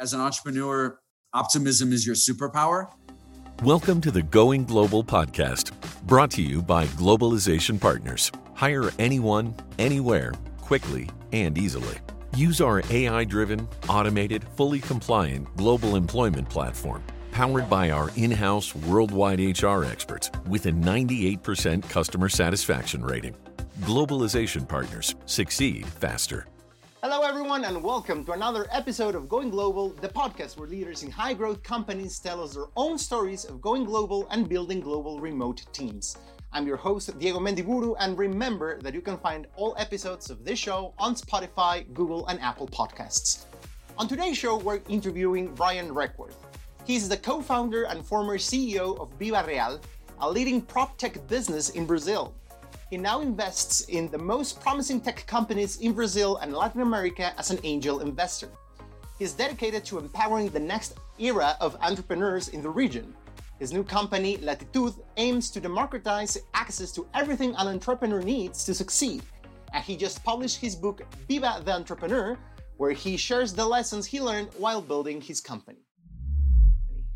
[0.00, 0.98] as an entrepreneur,
[1.34, 2.90] optimism is your superpower.
[3.62, 5.72] Welcome to the Going Global podcast,
[6.06, 8.32] brought to you by Globalization Partners.
[8.54, 11.98] Hire anyone, anywhere, quickly and easily.
[12.34, 18.74] Use our AI driven, automated, fully compliant global employment platform, powered by our in house
[18.74, 23.36] worldwide HR experts with a 98% customer satisfaction rating.
[23.80, 26.46] Globalization Partners succeed faster.
[27.02, 31.10] Hello, everyone, and welcome to another episode of Going Global, the podcast where leaders in
[31.10, 35.64] high growth companies tell us their own stories of going global and building global remote
[35.72, 36.18] teams.
[36.52, 40.58] I'm your host, Diego Mendiburu, and remember that you can find all episodes of this
[40.58, 43.46] show on Spotify, Google, and Apple Podcasts.
[43.96, 46.36] On today's show, we're interviewing Brian Requarth.
[46.84, 49.80] He's the co founder and former CEO of Viva Real,
[50.18, 52.34] a leading prop tech business in Brazil.
[52.90, 57.52] He now invests in the most promising tech companies in Brazil and Latin America as
[57.52, 58.48] an angel investor.
[59.16, 63.14] He's dedicated to empowering the next era of entrepreneurs in the region.
[63.60, 69.22] His new company, Latitud, aims to democratize access to everything an entrepreneur needs to succeed.
[69.72, 72.36] And he just published his book, Viva the Entrepreneur,
[72.76, 75.84] where he shares the lessons he learned while building his company.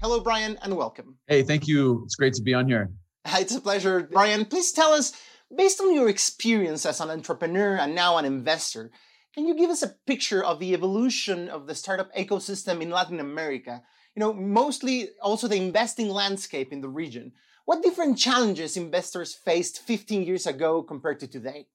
[0.00, 1.18] Hello, Brian, and welcome.
[1.26, 2.02] Hey, thank you.
[2.04, 2.92] It's great to be on here.
[3.40, 4.02] It's a pleasure.
[4.12, 5.14] Brian, please tell us
[5.54, 8.90] Based on your experience as an entrepreneur and now an investor,
[9.34, 13.20] can you give us a picture of the evolution of the startup ecosystem in Latin
[13.20, 13.82] America?
[14.14, 17.32] You know, mostly also the investing landscape in the region.
[17.64, 21.66] What different challenges investors faced 15 years ago compared to today?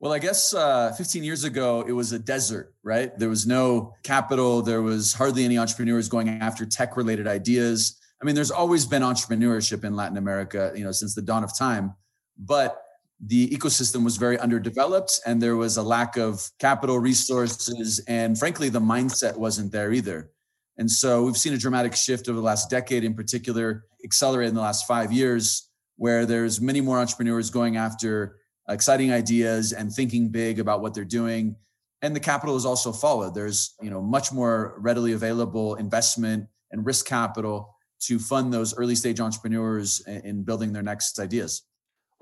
[0.00, 3.16] Well, I guess uh, 15 years ago, it was a desert, right?
[3.18, 4.60] There was no capital.
[4.60, 7.98] There was hardly any entrepreneurs going after tech related ideas.
[8.20, 11.56] I mean, there's always been entrepreneurship in Latin America, you know, since the dawn of
[11.56, 11.94] time.
[12.36, 12.83] But
[13.20, 18.68] the ecosystem was very underdeveloped and there was a lack of capital resources and frankly
[18.68, 20.30] the mindset wasn't there either.
[20.76, 24.54] And so we've seen a dramatic shift over the last decade in particular accelerate in
[24.54, 30.30] the last five years where there's many more entrepreneurs going after exciting ideas and thinking
[30.30, 31.54] big about what they're doing.
[32.02, 33.34] And the capital has also followed.
[33.34, 38.96] There's you know much more readily available investment and risk capital to fund those early
[38.96, 41.62] stage entrepreneurs in building their next ideas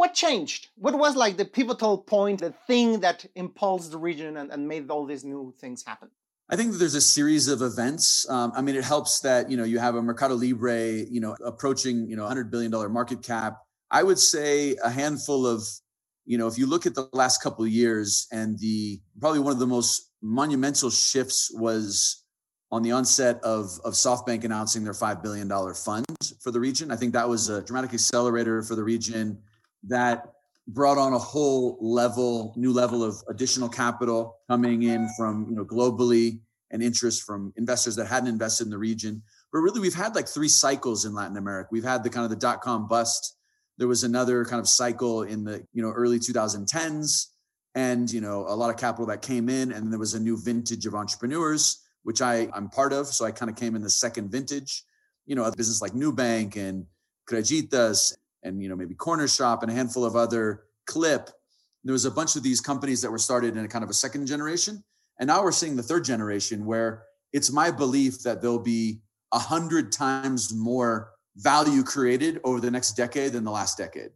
[0.02, 0.66] what changed?
[0.74, 4.90] What was like the pivotal point, the thing that impulsed the region and, and made
[4.90, 6.10] all these new things happen?
[6.50, 8.28] I think there's a series of events.
[8.28, 11.36] Um, I mean, it helps that you know you have a Mercado Libre, you know,
[11.44, 13.58] approaching you know 100 billion dollar market cap.
[13.92, 15.62] I would say a handful of,
[16.24, 19.52] you know, if you look at the last couple of years, and the probably one
[19.52, 22.24] of the most monumental shifts was
[22.72, 26.06] on the onset of of SoftBank announcing their five billion dollar fund
[26.40, 26.90] for the region.
[26.90, 29.38] I think that was a dramatic accelerator for the region
[29.84, 30.32] that
[30.68, 35.64] brought on a whole level, new level of additional capital coming in from you know
[35.64, 39.22] globally and interest from investors that hadn't invested in the region.
[39.52, 41.68] But really, we've had like three cycles in Latin America.
[41.72, 43.36] We've had the kind of the dot com bust.
[43.78, 47.26] There was another kind of cycle in the you know early 2010s,
[47.74, 50.40] and you know a lot of capital that came in, and there was a new
[50.40, 53.08] vintage of entrepreneurs, which I I'm part of.
[53.08, 54.84] So I kind of came in the second vintage.
[55.26, 56.86] You know, a business like Nubank and
[57.28, 61.30] Creditas and you know maybe Corner Shop and a handful of other Clip.
[61.84, 63.94] There was a bunch of these companies that were started in a kind of a
[63.94, 64.84] second generation,
[65.18, 69.00] and now we're seeing the third generation where it's my belief that there'll be
[69.32, 74.10] a hundred times more value created over the next decade than the last decade.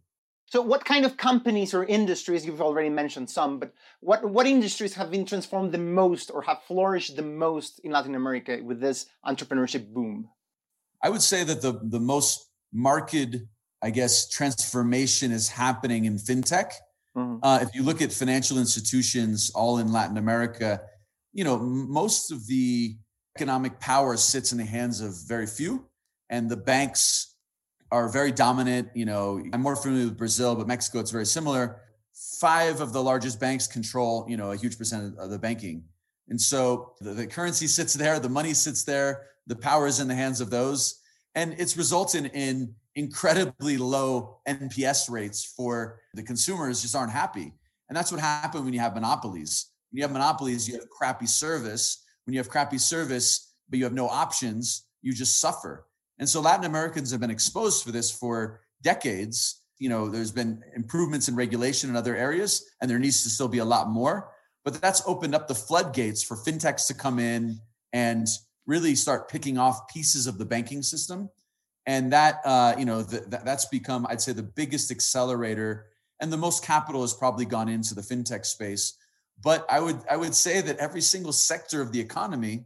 [0.49, 2.47] So, what kind of companies or industries?
[2.47, 6.63] You've already mentioned some, but what what industries have been transformed the most or have
[6.63, 10.29] flourished the most in Latin America with this entrepreneurship boom?
[11.03, 13.37] I would say that the the most marked
[13.87, 16.73] I guess, transformation is happening in fintech.
[17.17, 17.39] Mm-hmm.
[17.41, 20.81] Uh, if you look at financial institutions all in Latin America,
[21.33, 22.97] you know, most of the
[23.37, 25.87] economic power sits in the hands of very few,
[26.31, 27.37] and the banks
[27.93, 28.89] are very dominant.
[28.95, 31.81] You know, I'm more familiar with Brazil, but Mexico, it's very similar.
[32.41, 35.85] Five of the largest banks control, you know, a huge percent of the banking.
[36.29, 39.11] And so the, the currency sits there, the money sits there,
[39.47, 41.01] the power is in the hands of those.
[41.37, 47.53] And it's resulted in incredibly low NPS rates for the consumers just aren't happy.
[47.89, 49.67] And that's what happened when you have monopolies.
[49.91, 52.03] When you have monopolies, you have crappy service.
[52.25, 55.87] When you have crappy service, but you have no options, you just suffer.
[56.19, 59.63] And so Latin Americans have been exposed for this for decades.
[59.79, 63.49] You know, there's been improvements in regulation in other areas, and there needs to still
[63.49, 64.31] be a lot more.
[64.65, 67.61] But that's opened up the floodgates for fintechs to come in
[67.93, 68.27] and
[68.67, 71.29] really start picking off pieces of the banking system
[71.87, 75.87] and that uh, you know th- that's become i'd say the biggest accelerator
[76.21, 78.95] and the most capital has probably gone into the fintech space.
[79.43, 82.65] But i would i would say that every single sector of the economy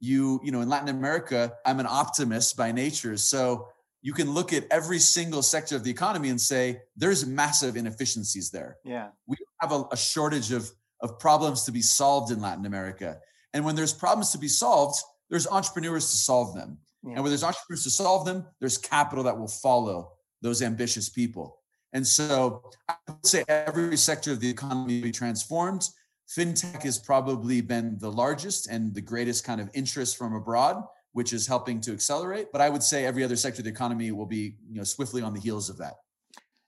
[0.00, 3.16] you you know in latin america i'm an optimist by nature.
[3.16, 3.68] So
[4.02, 8.50] you can look at every single sector of the economy and say there's massive inefficiencies
[8.50, 8.76] there.
[8.84, 9.08] Yeah.
[9.26, 10.70] We have a, a shortage of
[11.02, 13.18] of problems to be solved in latin america.
[13.52, 14.98] And when there's problems to be solved
[15.28, 17.14] there's entrepreneurs to solve them yeah.
[17.14, 20.12] and where there's entrepreneurs to solve them there's capital that will follow
[20.42, 21.58] those ambitious people
[21.92, 25.88] and so i would say every sector of the economy will be transformed
[26.28, 30.82] fintech has probably been the largest and the greatest kind of interest from abroad
[31.12, 34.10] which is helping to accelerate but i would say every other sector of the economy
[34.10, 35.94] will be you know swiftly on the heels of that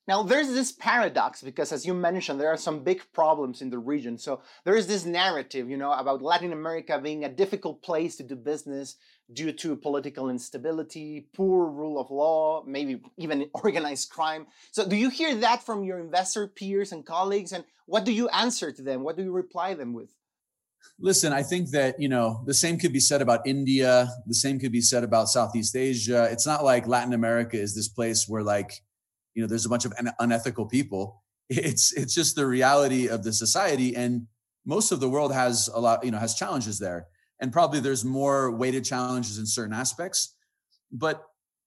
[0.09, 3.79] now, there's this paradox because, as you mentioned, there are some big problems in the
[3.79, 4.17] region.
[4.17, 8.23] So, there is this narrative, you know, about Latin America being a difficult place to
[8.23, 8.97] do business
[9.33, 14.47] due to political instability, poor rule of law, maybe even organized crime.
[14.71, 17.53] So, do you hear that from your investor peers and colleagues?
[17.53, 19.03] And what do you answer to them?
[19.03, 20.11] What do you reply them with?
[21.01, 24.09] Listen, I think that, you know, the same could be said about India.
[24.27, 26.29] The same could be said about Southeast Asia.
[26.31, 28.83] It's not like Latin America is this place where, like,
[29.39, 33.33] you know there's a bunch of unethical people it's it's just the reality of the
[33.33, 34.27] society and
[34.67, 37.07] most of the world has a lot you know has challenges there
[37.41, 40.35] and probably there's more weighted challenges in certain aspects
[40.91, 41.25] but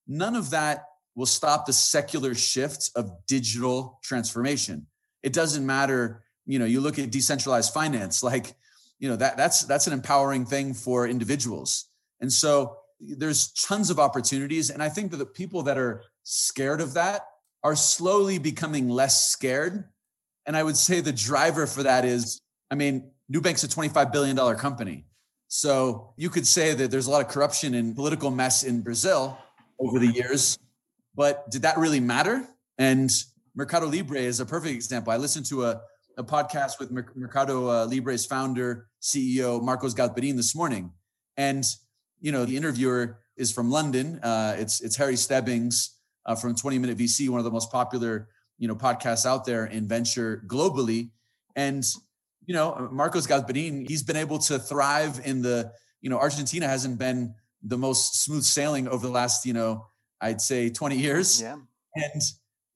[0.07, 0.85] none of that
[1.15, 4.87] will stop the secular shift of digital transformation
[5.23, 8.53] it doesn't matter you know you look at decentralized finance like
[8.99, 11.85] you know that that's that's an empowering thing for individuals
[12.19, 16.81] and so there's tons of opportunities and i think that the people that are scared
[16.81, 17.25] of that
[17.63, 19.85] are slowly becoming less scared.
[20.45, 24.55] And I would say the driver for that is, I mean, Nubank's a $25 billion
[24.55, 25.05] company.
[25.53, 29.37] So you could say that there's a lot of corruption and political mess in Brazil
[29.79, 30.57] over the years,
[31.13, 32.47] but did that really matter?
[32.77, 33.11] And
[33.53, 35.11] Mercado Libre is a perfect example.
[35.11, 35.81] I listened to a,
[36.17, 40.93] a podcast with Mercado uh, Libre's founder, CEO Marcos Galperin this morning.
[41.35, 41.65] And,
[42.21, 44.21] you know, the interviewer is from London.
[44.23, 48.29] Uh, it's, it's Harry Stebbings uh, from 20 Minute VC, one of the most popular
[48.57, 51.09] you know podcasts out there in venture globally.
[51.57, 51.83] And
[52.51, 55.71] you know, Marcos Galperin, he's been able to thrive in the
[56.01, 57.33] you know Argentina hasn't been
[57.63, 59.87] the most smooth sailing over the last you know
[60.19, 61.41] I'd say 20 years.
[61.41, 61.55] Yeah.
[61.95, 62.21] And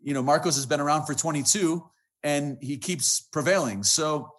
[0.02, 1.84] you know Marcos has been around for 22
[2.24, 3.84] and he keeps prevailing.
[3.84, 4.32] So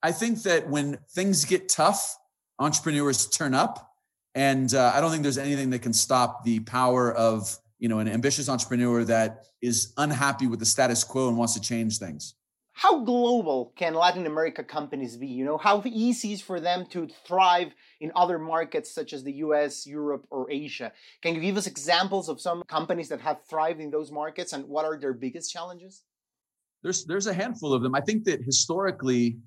[0.00, 2.16] I think that when things get tough,
[2.60, 3.90] entrepreneurs turn up.
[4.36, 7.98] And uh, I don't think there's anything that can stop the power of you know,
[7.98, 12.34] an ambitious entrepreneur that is unhappy with the status quo and wants to change things.
[12.76, 15.28] How global can Latin America companies be?
[15.28, 19.32] You know, how easy is for them to thrive in other markets such as the
[19.34, 20.92] US, Europe, or Asia?
[21.22, 24.68] Can you give us examples of some companies that have thrived in those markets and
[24.68, 26.02] what are their biggest challenges?
[26.82, 27.94] There's there's a handful of them.
[27.94, 29.38] I think that historically,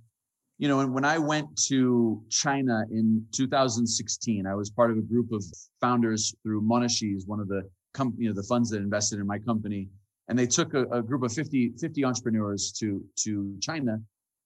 [0.57, 5.33] you know, when I went to China in 2016, I was part of a group
[5.33, 5.43] of
[5.81, 9.39] founders through Monashees, one of the com- you know, the funds that invested in my
[9.39, 9.89] company.
[10.29, 13.99] And they took a, a group of 50, 50 entrepreneurs to, to China.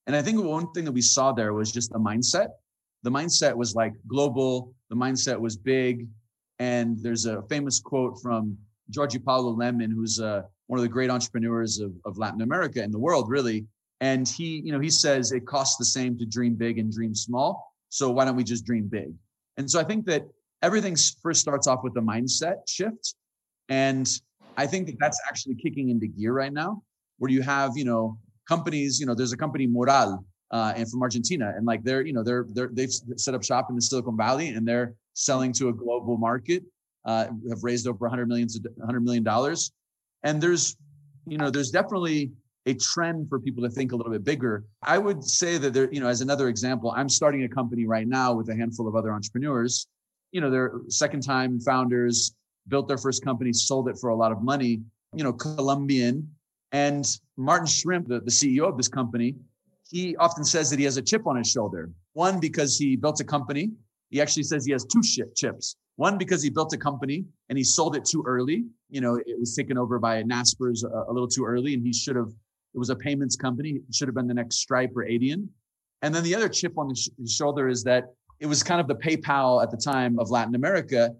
[0.06, 2.48] And I think one thing that we saw there was just the mindset.
[3.02, 4.72] The mindset was like global.
[4.90, 6.06] The mindset was big.
[6.58, 8.56] And there's a famous quote from
[8.94, 12.92] Jorge Paulo Lemann, who's uh, one of the great entrepreneurs of, of Latin America and
[12.92, 13.66] the world, really.
[14.00, 17.14] And he, you know, he says it costs the same to dream big and dream
[17.14, 17.72] small.
[17.88, 19.12] So why don't we just dream big?
[19.56, 20.22] And so I think that
[20.62, 23.14] everything first starts off with the mindset shift.
[23.68, 24.08] And
[24.56, 26.82] I think that that's actually kicking into gear right now,
[27.18, 28.18] where you have, you know,
[28.48, 32.12] companies, you know, there's a company Mural uh, and from Argentina, and like they're, you
[32.12, 35.68] know, they're they're they've set up shop in the Silicon Valley and they're selling to
[35.68, 36.62] a global market.
[37.04, 39.72] Uh, have raised over 100 million, 100 million dollars,
[40.22, 40.76] and there's,
[41.26, 42.30] you know, there's definitely
[42.66, 44.64] a trend for people to think a little bit bigger.
[44.84, 48.06] I would say that there, you know, as another example, I'm starting a company right
[48.06, 49.88] now with a handful of other entrepreneurs.
[50.30, 52.36] You know, they're second time founders
[52.68, 54.80] built their first company, sold it for a lot of money,
[55.14, 56.28] you know, Colombian.
[56.72, 59.34] And Martin Schrimpff, the, the CEO of this company,
[59.88, 61.90] he often says that he has a chip on his shoulder.
[62.14, 63.70] One, because he built a company.
[64.10, 65.02] He actually says he has two
[65.34, 65.76] chips.
[65.96, 68.64] One, because he built a company and he sold it too early.
[68.88, 71.92] You know, it was taken over by Naspers a, a little too early, and he
[71.92, 72.28] should have,
[72.74, 73.80] it was a payments company.
[73.86, 75.48] It should have been the next Stripe or Adyen.
[76.00, 78.88] And then the other chip on his, his shoulder is that it was kind of
[78.88, 81.14] the PayPal at the time of Latin America.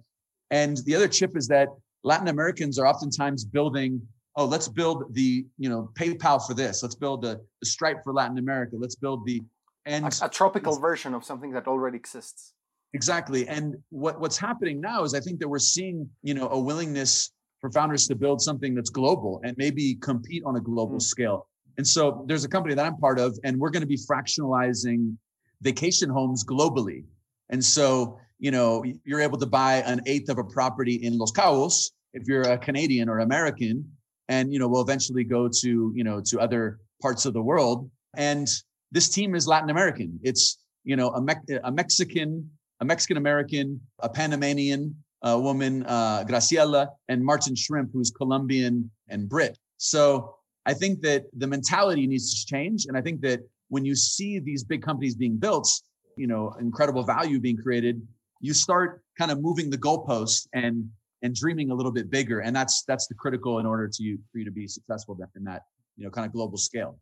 [0.53, 1.69] And the other chip is that
[2.05, 4.01] Latin Americans are oftentimes building,
[4.37, 6.83] oh, let's build the, you know, PayPal for this.
[6.83, 8.77] Let's build the, the Stripe for Latin America.
[8.79, 9.43] Let's build the
[9.85, 12.53] and a, a tropical version of something that already exists.
[12.95, 13.49] Exactly.
[13.49, 17.33] And what, what's happening now is I think that we're seeing, you know, a willingness
[17.61, 21.03] for founders to build something that's global and maybe compete on a global mm.
[21.03, 21.49] scale.
[21.79, 25.17] And so there's a company that I'm part of, and we're going to be fractionalizing
[25.63, 27.05] vacation homes globally.
[27.49, 31.31] And so you know, you're able to buy an eighth of a property in Los
[31.31, 33.89] Cabos if you're a Canadian or American,
[34.29, 37.89] and you know, will eventually go to you know to other parts of the world.
[38.17, 38.49] And
[38.91, 40.19] this team is Latin American.
[40.25, 46.89] It's you know a, Me- a Mexican, a Mexican American, a Panamanian woman, uh, Graciela,
[47.09, 49.57] and Martin Schrimpff, who's Colombian and Brit.
[49.77, 50.35] So
[50.67, 54.41] I think that the mentality needs to change, and I think that when you see
[54.41, 55.69] these big companies being built,
[56.17, 58.03] you know, incredible value being created,
[58.43, 60.91] you start kind of moving the goalposts and
[61.23, 64.19] and dreaming a little bit bigger, and that's that's the critical in order to you
[64.31, 65.63] for you to be successful in that
[65.97, 66.99] you know kind of global scale.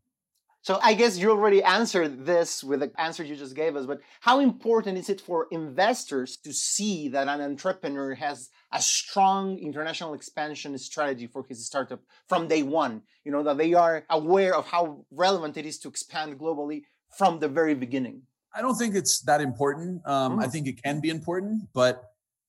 [0.63, 4.01] So I guess you already answered this with the answer you just gave us, but
[4.21, 10.13] how important is it for investors to see that an entrepreneur has a strong international
[10.13, 13.01] expansion strategy for his startup from day one?
[13.25, 16.83] You know, that they are aware of how relevant it is to expand globally
[17.17, 18.25] from the very beginning.
[18.55, 20.03] I don't think it's that important.
[20.07, 20.45] Um, mm.
[20.45, 22.03] I think it can be important, but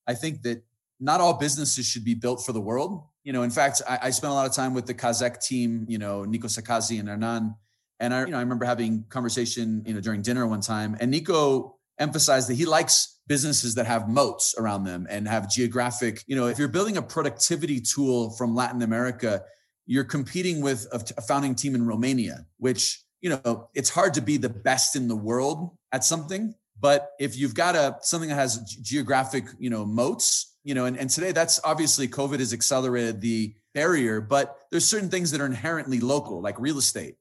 [0.07, 0.63] I think that
[0.99, 3.03] not all businesses should be built for the world.
[3.23, 5.85] You know, in fact, I, I spent a lot of time with the Kaszek team,
[5.87, 7.55] you know, Nico Szekasy and Hernan
[8.01, 11.11] and I, you know, I remember having conversation, you know, during dinner one time, and
[11.11, 16.23] Nico emphasized that he likes businesses that have moats around them and have geographic.
[16.25, 19.43] You know, if you're building a productivity tool from Latin America,
[19.85, 24.37] you're competing with a founding team in Romania, which you know it's hard to be
[24.37, 26.55] the best in the world at something.
[26.79, 30.97] But if you've got a something that has geographic, you know, moats, you know, and,
[30.97, 35.45] and today that's obviously COVID has accelerated the barrier, but there's certain things that are
[35.45, 37.15] inherently local, like real estate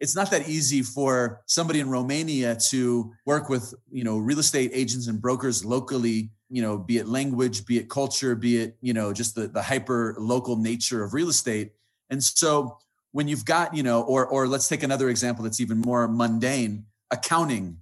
[0.00, 4.70] it's not that easy for somebody in Romania to work with, you know, real estate
[4.74, 8.92] agents and brokers locally, you know, be it language, be it culture, be it, you
[8.92, 11.72] know, just the, the hyper local nature of real estate.
[12.10, 12.78] And so
[13.12, 16.86] when you've got, you know, or or let's take another example that's even more mundane,
[17.10, 17.78] accounting.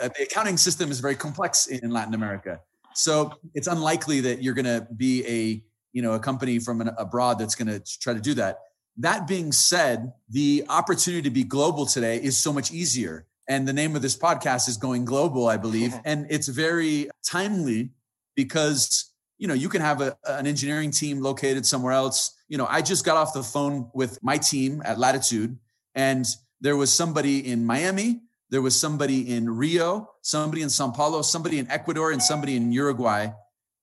[0.00, 2.60] Uh, the accounting system is very complex in Latin America.
[2.94, 6.90] So it's unlikely that you're going to be a, you know, a company from an,
[6.96, 8.58] abroad that's going to try to do that
[8.98, 13.26] that being said, the opportunity to be global today is so much easier.
[13.48, 15.94] And the name of this podcast is Going Global, I believe.
[16.04, 17.90] and it's very timely
[18.36, 22.36] because, you know, you can have a, an engineering team located somewhere else.
[22.48, 25.56] You know, I just got off the phone with my team at Latitud,
[25.94, 26.26] and
[26.60, 28.20] there was somebody in Miami,
[28.54, 32.70] there was somebody in Rio, somebody in Sao Paulo, somebody in Ecuador, and somebody in
[32.70, 33.26] Uruguay,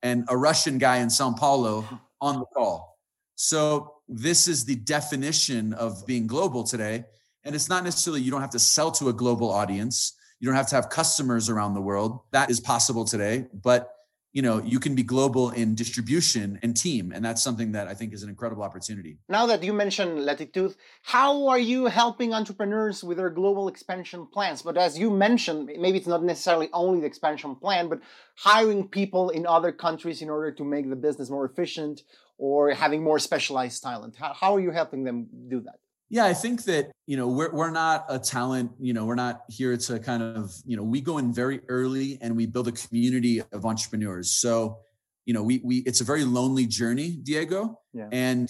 [0.01, 1.85] and a Russian guy in Sao Paulo
[2.21, 2.97] on the call.
[3.35, 7.03] So this is the definition of being global today.
[7.43, 10.13] And it's not necessarily you don't have to sell to a global audience.
[10.39, 12.21] You don't have to have customers around the world.
[12.31, 13.93] That is possible today, but
[14.33, 17.11] you know, you can be global in distribution and team.
[17.13, 19.17] And that's something that I think is an incredible opportunity.
[19.27, 24.61] Now that you mentioned Latitud, how are you helping entrepreneurs with their global expansion plans?
[24.61, 27.99] But as you mentioned, maybe it's not necessarily only the expansion plan, but
[28.37, 32.03] hiring people in other countries in order to make the business more efficient
[32.37, 34.15] or having more specialized talent?
[34.17, 35.79] How, how are you helping them do that?
[36.11, 39.43] Yeah, I think that, you know, we're, we're not a talent, you know, we're not
[39.47, 42.73] here to kind of, you know, we go in very early and we build a
[42.73, 44.29] community of entrepreneurs.
[44.29, 44.79] So,
[45.25, 47.79] you know, we, we, it's a very lonely journey, Diego.
[47.93, 48.09] Yeah.
[48.11, 48.49] And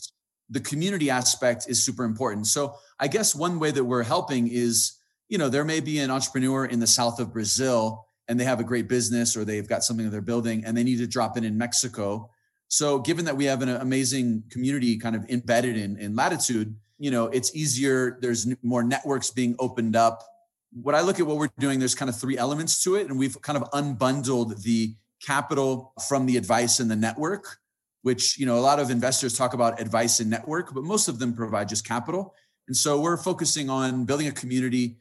[0.50, 2.48] the community aspect is super important.
[2.48, 4.94] So I guess one way that we're helping is,
[5.30, 8.60] you know, there may be an entrepreneur in the south of Brazil and they have
[8.60, 11.38] a great business or they've got something that they're building and they need to drop
[11.38, 12.32] in in Mexico
[12.72, 17.10] so given that we have an amazing community kind of embedded in, in Latitud, you
[17.10, 18.20] know, it's easier.
[18.22, 20.24] There's more networks being opened up.
[20.72, 23.08] What I look at what we're doing, there's kind of three elements to it.
[23.08, 27.58] And we've kind of unbundled the capital from the advice and the network,
[28.04, 31.18] which, you know, a lot of investors talk about advice and network, but most of
[31.18, 32.36] them provide just capital.
[32.68, 34.98] And so we're focusing on building a community,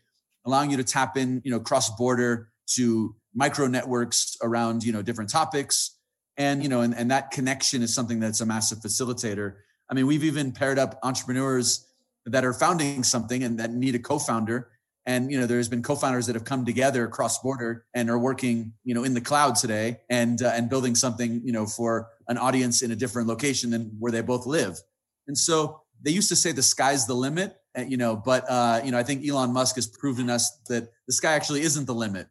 [0.46, 5.02] allowing you to tap in, you know, cross border to micro networks around, you know,
[5.02, 5.96] different topics
[6.40, 9.56] and you know and, and that connection is something that's a massive facilitator
[9.90, 11.86] i mean we've even paired up entrepreneurs
[12.26, 14.68] that are founding something and that need a co-founder
[15.06, 18.72] and you know there's been co-founders that have come together cross border and are working
[18.84, 22.36] you know in the cloud today and uh, and building something you know for an
[22.36, 24.78] audience in a different location than where they both live
[25.26, 28.80] and so they used to say the sky's the limit uh, you know but uh,
[28.84, 31.94] you know i think elon musk has proven us that the sky actually isn't the
[31.94, 32.28] limit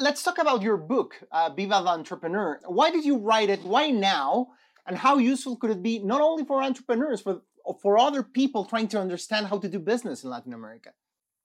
[0.00, 2.58] Let's talk about your book, uh, Viva the Entrepreneur.
[2.66, 3.62] Why did you write it?
[3.62, 4.48] Why now?
[4.88, 7.42] And how useful could it be not only for entrepreneurs, but
[7.82, 10.90] for other people trying to understand how to do business in Latin America?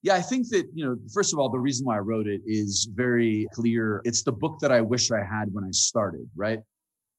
[0.02, 2.42] Yeah, I think that, you know, first of all, the reason why I wrote it
[2.46, 4.02] is very clear.
[4.04, 6.60] It's the book that I wish I had when I started, right?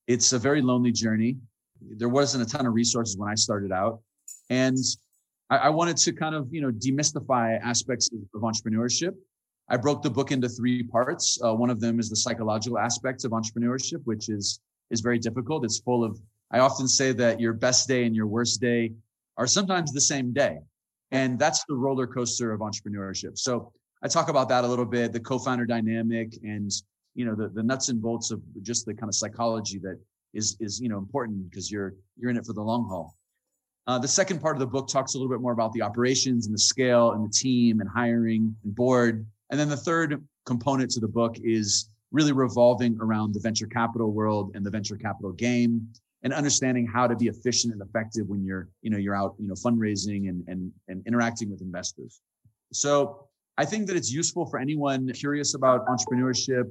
[0.07, 1.37] It's a very lonely journey.
[1.81, 4.01] There wasn't a ton of resources when I started out.
[4.51, 4.77] And
[5.49, 9.15] I, I wanted to kind of, you know, demystify aspects of, entrepreneurship
[9.69, 11.39] I broke the book into three parts.
[11.43, 15.65] Uh, one of them is the psychological aspects of entrepreneurship, which is is very difficult.
[15.65, 16.19] It's full of.
[16.55, 18.93] I often say that your best day and your worst day
[19.37, 20.61] are sometimes the same day,
[21.11, 23.37] and that's the roller coaster of entrepreneurship.
[23.37, 23.73] So
[24.05, 26.71] I talk about that a little bit, the co-founder dynamic, and
[27.17, 29.99] you know the the nuts and bolts of just the kind of psychology that
[30.33, 33.17] is is you know important because you're you're in it for the long haul.
[33.89, 36.47] Uh, the second part of the book talks a little bit more about the operations
[36.47, 39.27] and the scale and the team and hiring and board.
[39.51, 44.13] And then the third component to the book is really revolving around the venture capital
[44.13, 45.89] world and the venture capital game
[46.25, 49.47] and understanding how to be efficient and effective when you're, you know, you're out, you
[49.47, 52.21] know, fundraising and and, and interacting with investors.
[52.73, 56.65] So I think that it's useful for anyone curious about entrepreneurship,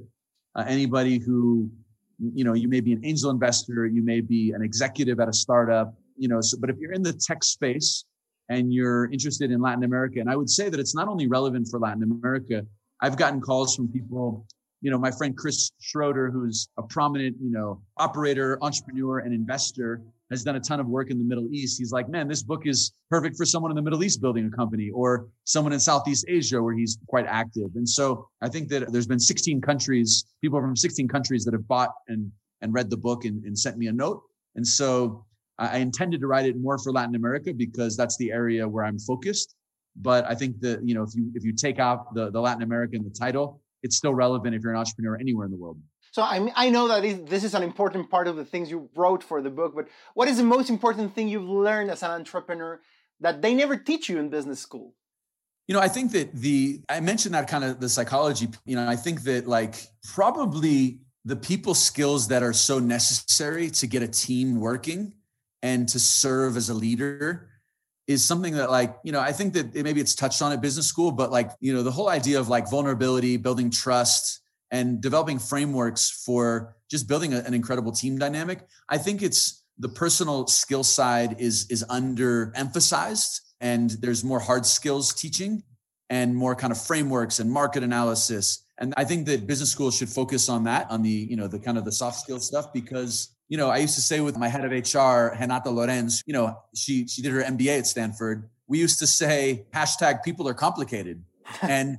[0.54, 1.70] uh, anybody who,
[2.18, 5.32] you know, you may be an angel investor, you may be an executive at a
[5.32, 8.04] startup, you know, so, but if you're in the tech space
[8.50, 11.68] and you're interested in Latin America, and I would say that it's not only relevant
[11.70, 12.66] for Latin America,
[13.00, 14.46] I've gotten calls from people,
[14.84, 20.02] you know, my friend Chris Schroeder, who's a prominent, you know, operator, entrepreneur, and investor,
[20.30, 21.78] has done a ton of work in the Middle East.
[21.78, 24.54] He's like, man, this book is perfect for someone in the Middle East building a
[24.54, 27.70] company or someone in Southeast Asia where he's quite active.
[27.76, 31.66] And so I think that there's been 16 countries, people from 16 countries that have
[31.66, 34.22] bought and and read the book and, and sent me a note.
[34.54, 35.24] And so
[35.58, 38.98] I intended to write it more for Latin America because that's the area where I'm
[38.98, 39.54] focused.
[39.96, 42.62] But I think that you know if you if you take out the the Latin
[42.62, 45.78] America in the title, it's still relevant if you're an entrepreneur anywhere in the world.
[46.10, 49.22] So I I know that this is an important part of the things you wrote
[49.22, 49.74] for the book.
[49.76, 52.80] But what is the most important thing you've learned as an entrepreneur
[53.20, 54.94] that they never teach you in business school?
[55.68, 58.48] You know, I think that the I mentioned that kind of the psychology.
[58.64, 59.74] You know, I think that like
[60.12, 65.14] probably the people skills that are so necessary to get a team working
[65.62, 67.48] and to serve as a leader
[68.06, 70.86] is something that like you know i think that maybe it's touched on at business
[70.86, 75.38] school but like you know the whole idea of like vulnerability building trust and developing
[75.38, 80.84] frameworks for just building a, an incredible team dynamic i think it's the personal skill
[80.84, 85.62] side is is underemphasized and there's more hard skills teaching
[86.10, 88.66] and more kind of frameworks and market analysis.
[88.78, 91.58] And i think that business schools should focus on that on the you know the
[91.58, 94.48] kind of the soft skill stuff because you know, I used to say with my
[94.48, 98.48] head of HR, Henata Lorenz, you know, she she did her MBA at Stanford.
[98.66, 101.22] We used to say hashtag people are complicated.
[101.62, 101.98] and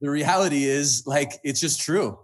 [0.00, 2.18] the reality is like it's just true.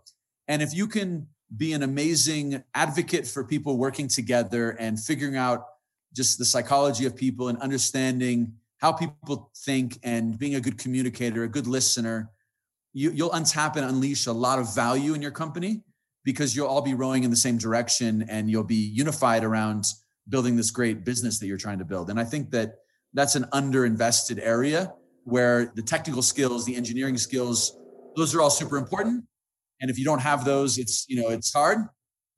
[0.46, 5.66] And if you can be an amazing advocate for people working together and figuring out
[6.14, 11.42] just the psychology of people and understanding how people think and being a good communicator,
[11.44, 12.30] a good listener,
[12.92, 15.82] you, you'll untap and unleash a lot of value in your company
[16.24, 19.86] because you'll all be rowing in the same direction and you'll be unified around
[20.28, 22.10] building this great business that you're trying to build.
[22.10, 22.76] And I think that
[23.14, 24.92] that's an underinvested area
[25.24, 27.76] where the technical skills, the engineering skills,
[28.16, 29.24] those are all super important.
[29.80, 31.78] And if you don't have those, it's you know it's hard.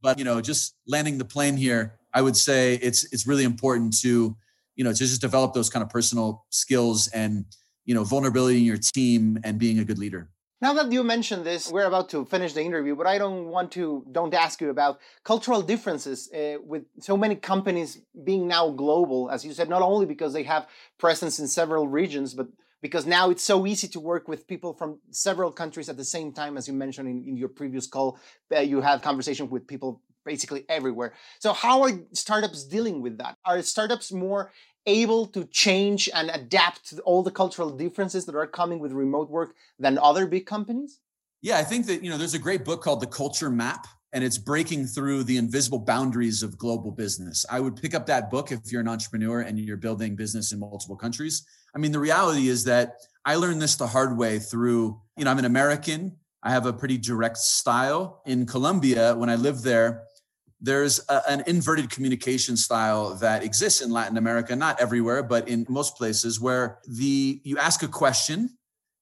[0.00, 3.98] But you know, just landing the plane here, I would say it's it's really important
[4.00, 4.36] to
[4.76, 7.44] you know to just develop those kind of personal skills and
[7.84, 10.30] you know vulnerability in your team and being a good leader.
[10.62, 13.72] Now that you mentioned this, we're about to finish the interview, but I don't want
[13.72, 19.28] to don't ask you about cultural differences uh, with so many companies being now global,
[19.28, 22.46] as you said, not only because they have presence in several regions, but
[22.80, 26.32] because now it's so easy to work with people from several countries at the same
[26.32, 28.20] time, as you mentioned in, in your previous call,
[28.54, 31.12] uh, you have conversations with people basically everywhere.
[31.40, 33.36] So how are startups dealing with that?
[33.44, 34.52] Are startups more
[34.86, 39.30] able to change and adapt to all the cultural differences that are coming with remote
[39.30, 41.00] work than other big companies?
[41.40, 44.22] Yeah, I think that, you know, there's a great book called The Culture Map and
[44.22, 47.46] it's breaking through the invisible boundaries of global business.
[47.50, 50.60] I would pick up that book if you're an entrepreneur and you're building business in
[50.60, 51.46] multiple countries.
[51.74, 55.30] I mean, the reality is that I learned this the hard way through, you know,
[55.30, 56.16] I'm an American.
[56.42, 58.20] I have a pretty direct style.
[58.26, 60.02] In Colombia, when I lived there,
[60.62, 65.66] there's a, an inverted communication style that exists in Latin America, not everywhere, but in
[65.68, 68.56] most places where the you ask a question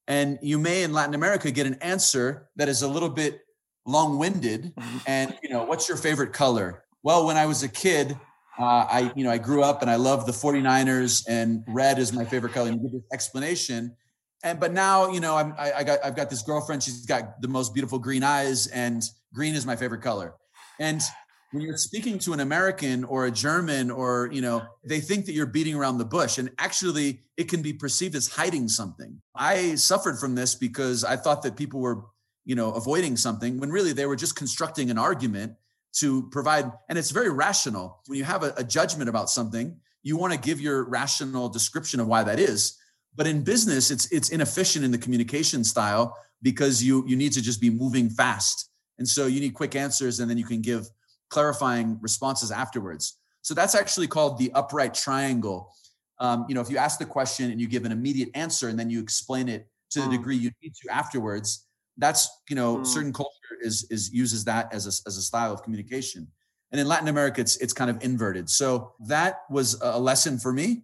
[0.08, 3.40] and you may in Latin America get an answer that is a little bit
[3.86, 4.72] long-winded
[5.06, 6.84] and you know what's your favorite color?
[7.02, 8.18] Well when i was a kid
[8.58, 12.12] uh, i you know i grew up and i love the 49ers and red is
[12.12, 13.94] my favorite color and you give this explanation.
[14.42, 17.42] And but now you know I'm, I, I got i've got this girlfriend she's got
[17.42, 19.02] the most beautiful green eyes and
[19.34, 20.34] green is my favorite color.
[20.78, 21.02] And
[21.52, 25.32] when you're speaking to an American or a German or, you know, they think that
[25.32, 26.38] you're beating around the bush.
[26.38, 29.20] And actually, it can be perceived as hiding something.
[29.34, 32.04] I suffered from this because I thought that people were,
[32.44, 35.54] you know, avoiding something when really they were just constructing an argument
[35.94, 36.70] to provide.
[36.88, 38.00] And it's very rational.
[38.06, 41.98] When you have a, a judgment about something, you want to give your rational description
[41.98, 42.78] of why that is.
[43.16, 47.42] But in business, it's it's inefficient in the communication style because you you need to
[47.42, 48.70] just be moving fast.
[48.98, 50.88] And so you need quick answers and then you can give
[51.30, 53.16] clarifying responses afterwards.
[53.42, 55.72] So that's actually called the upright triangle.
[56.18, 58.78] Um, you know, if you ask the question and you give an immediate answer and
[58.78, 60.10] then you explain it to the mm.
[60.10, 61.66] degree you need to afterwards,
[61.96, 62.86] that's you know mm.
[62.86, 63.30] certain culture
[63.62, 66.28] is is uses that as a, as a style of communication.
[66.72, 68.50] And in Latin America, it's it's kind of inverted.
[68.50, 70.82] So that was a lesson for me.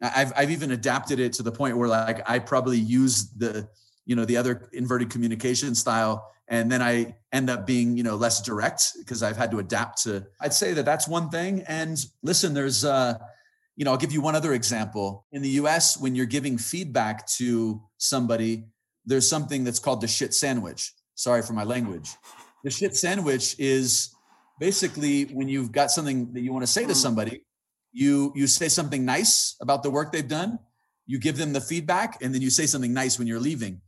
[0.00, 3.68] I've I've even adapted it to the point where like I probably use the
[4.04, 8.16] you know the other inverted communication style and then i end up being you know
[8.16, 11.62] less direct because i've had to adapt to i'd say that that's one thing.
[11.68, 13.18] And listen there's uh
[13.76, 15.26] you know i'll give you one other example.
[15.32, 18.64] In the us when you're giving feedback to somebody
[19.04, 20.92] there's something that's called the shit sandwich.
[21.14, 22.10] Sorry for my language.
[22.64, 24.12] The shit sandwich is
[24.58, 26.96] basically when you've got something that you want to say to mm.
[26.96, 27.42] somebody
[27.92, 30.58] you you say something nice about the work they've done
[31.06, 33.80] you give them the feedback and then you say something nice when you're leaving.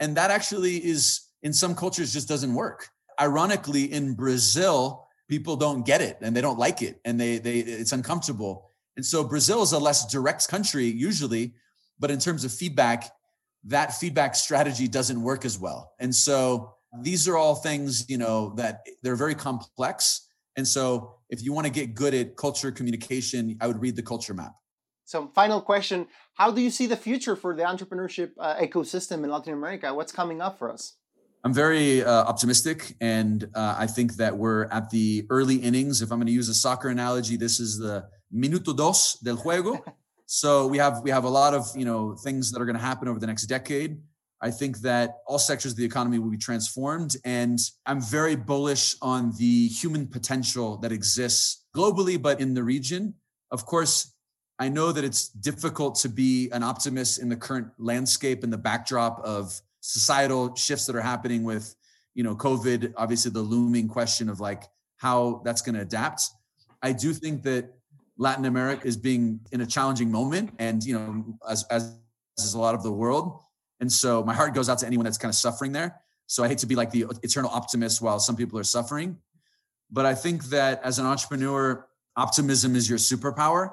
[0.00, 2.88] And that actually is in some cultures just doesn't work.
[3.20, 7.58] Ironically, in Brazil, people don't get it and they don't like it and they they
[7.58, 8.70] it's uncomfortable.
[8.96, 11.54] And so Brazil is a less direct country usually,
[11.98, 13.10] but in terms of feedback,
[13.64, 15.92] that feedback strategy doesn't work as well.
[16.00, 20.28] And so these are all things, you know, that they're very complex.
[20.56, 24.02] And so if you want to get good at culture communication, I would read the
[24.02, 24.52] culture map.
[25.06, 29.30] So, final question How do you see the future for the entrepreneurship uh, ecosystem in
[29.30, 29.92] Latin America?
[29.92, 30.96] What's coming up for us?
[31.44, 36.00] I'm very uh, optimistic, and uh, I think that we're at the early innings.
[36.00, 39.78] If I'm going to use a soccer analogy, this is the minuto dos del juego.
[40.26, 42.82] so we have we have a lot of you know things that are going to
[42.82, 43.98] happen over the next decade.
[44.40, 48.96] I think that all sectors of the economy will be transformed, and I'm very bullish
[49.02, 53.14] on the human potential that exists globally, but in the region.
[53.50, 54.14] Of course,
[54.58, 58.58] I know that it's difficult to be an optimist in the current landscape and the
[58.58, 61.74] backdrop of societal shifts that are happening with,
[62.14, 64.64] you know, COVID, obviously the looming question of like
[64.96, 66.22] how that's going to adapt.
[66.82, 67.74] I do think that
[68.16, 71.98] Latin America is being in a challenging moment and, you know, as, as
[72.38, 73.40] is a lot of the world.
[73.80, 76.00] And so my heart goes out to anyone that's kind of suffering there.
[76.26, 79.18] So I hate to be like the eternal optimist while some people are suffering.
[79.90, 83.72] But I think that as an entrepreneur, optimism is your superpower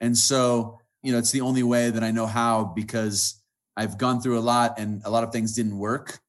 [0.00, 3.39] and so, you know, it's the only way that I know how because
[3.80, 6.20] I've gone through a lot and a lot of things didn't work.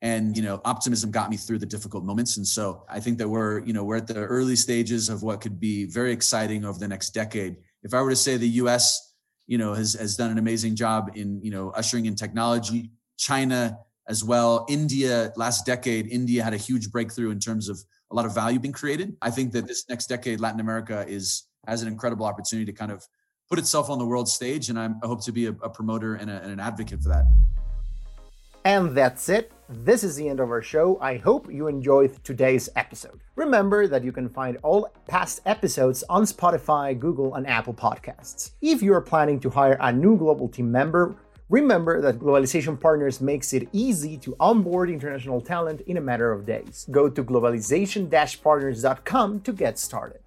[0.00, 2.36] And, you know, optimism got me through the difficult moments.
[2.36, 5.40] And so I think that we're, you know, we're at the early stages of what
[5.40, 7.56] could be very exciting over the next decade.
[7.82, 9.14] If I were to say the US,
[9.48, 13.76] you know, has, has done an amazing job in, you know, ushering in technology, China
[14.08, 14.64] as well.
[14.68, 17.76] India, last decade, India had a huge breakthrough in terms of
[18.12, 19.16] a lot of value being created.
[19.20, 22.92] I think that this next decade, Latin America is has an incredible opportunity to kind
[22.92, 23.04] of
[23.50, 24.70] put itself on the world stage.
[24.70, 27.08] And I'm, i hope to be a, a promoter and, a, and an advocate for
[27.08, 27.24] that.
[28.64, 29.50] And that's it.
[29.68, 31.00] This is the end of our show.
[31.00, 33.20] I hope you enjoyed today's episode.
[33.34, 38.50] Remember that you can find all past episodes on Spotify, Google, and Apple Podcasts.
[38.60, 41.16] If you are planning to hire a new global team member,
[41.48, 46.44] remember that Globalization Partners makes it easy to onboard international talent in a matter of
[46.44, 46.86] days.
[46.90, 50.20] Go to globalization-partners.com to get started.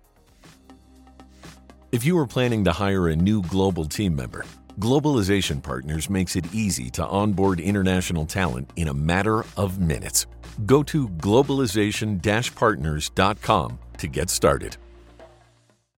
[1.93, 4.45] If you are planning to hire a new global team member,
[4.79, 10.25] Globalization Partners makes it easy to onboard international talent in a matter of minutes.
[10.65, 12.19] Go to globalization
[12.55, 14.75] partners.com to get started.